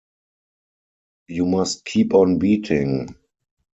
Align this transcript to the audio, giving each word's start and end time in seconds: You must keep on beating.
You 1.27 1.45
must 1.45 1.85
keep 1.85 2.15
on 2.15 2.39
beating. 2.39 3.15